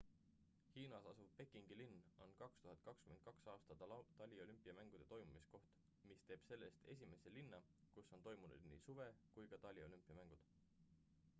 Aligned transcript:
hiinas 0.75 1.07
asuv 1.09 1.27
pekingi 1.39 1.75
linn 1.81 1.97
on 2.25 2.31
2022 2.37 3.49
aasta 3.53 3.77
taliolümpiamängude 4.21 5.05
toimumiskoht 5.11 5.69
mis 6.11 6.25
teeb 6.31 6.47
sellest 6.49 6.89
esimese 6.95 7.33
linna 7.37 7.61
kus 7.97 8.11
on 8.19 8.25
toimunud 8.29 8.67
nii 8.71 8.79
suve 8.87 9.07
kui 9.37 9.47
ka 9.53 9.61
taliolümpiamängud 9.67 10.49